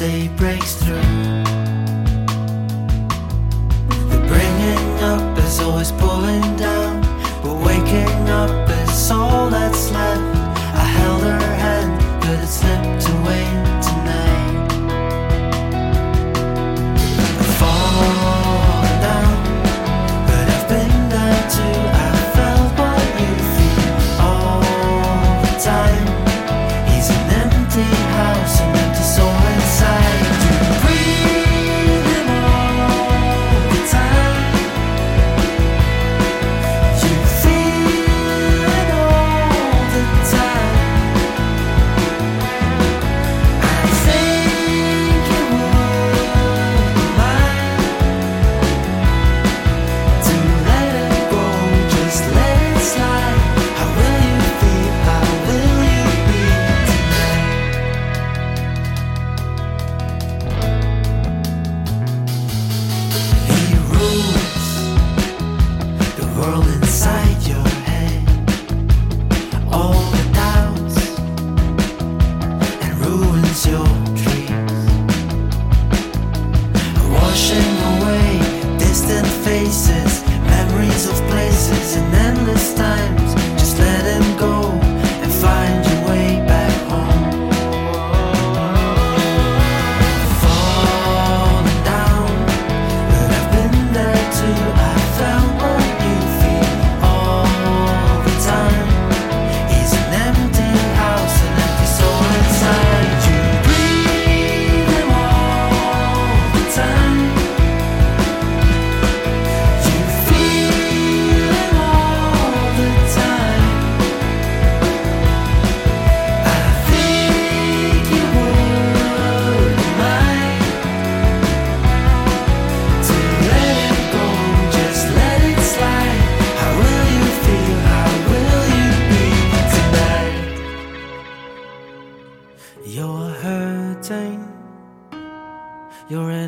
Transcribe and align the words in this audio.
day 0.00 0.28
breaks 0.28 0.76
through. 0.76 0.94
The 4.08 4.18
bringing 4.28 5.04
up 5.04 5.36
is 5.36 5.60
always 5.60 5.92
pulling 5.92 6.56
down, 6.56 7.02
but 7.42 7.62
waking 7.62 8.28
up. 8.30 8.69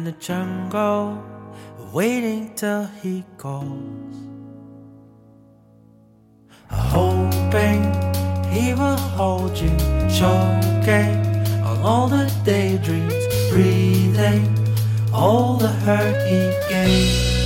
in 0.02 0.06
the 0.06 0.18
jungle, 0.18 1.22
waiting 1.92 2.52
till 2.56 2.86
he 3.02 3.24
calls. 3.38 4.16
Hoping 6.68 7.82
he 8.50 8.74
will 8.74 8.96
hold 8.96 9.56
you, 9.56 9.70
choking 10.18 11.14
on 11.62 11.78
all 11.82 12.08
the 12.08 12.26
daydreams, 12.44 13.14
breathing 13.50 14.44
all 15.12 15.56
the 15.56 15.68
hurt 15.68 16.16
he 16.28 16.50
gave. 16.68 17.41